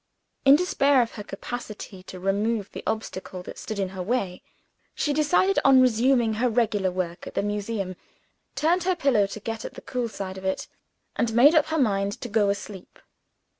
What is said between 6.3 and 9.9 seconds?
her regular work at the Museum turned her pillow to get at the